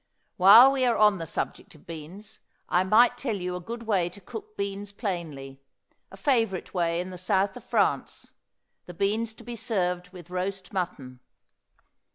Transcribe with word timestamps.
While 0.37 0.71
we 0.71 0.83
are 0.87 0.97
on 0.97 1.19
the 1.19 1.27
subject 1.27 1.75
of 1.75 1.85
beans 1.85 2.39
I 2.67 2.83
might 2.83 3.19
tell 3.19 3.35
you 3.35 3.55
a 3.55 3.59
good 3.59 3.83
way 3.83 4.09
to 4.09 4.19
cook 4.19 4.57
beans 4.57 4.91
plainly, 4.91 5.61
a 6.09 6.17
favorite 6.17 6.73
way 6.73 6.99
in 6.99 7.11
the 7.11 7.19
south 7.19 7.55
of 7.55 7.63
France, 7.65 8.31
the 8.87 8.95
beans 8.95 9.35
to 9.35 9.43
be 9.43 9.55
served 9.55 10.09
with 10.09 10.31
roast 10.31 10.73
mutton. 10.73 11.19